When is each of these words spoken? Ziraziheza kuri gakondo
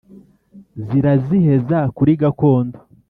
Ziraziheza 0.85 1.79
kuri 1.95 2.11
gakondo 2.21 2.77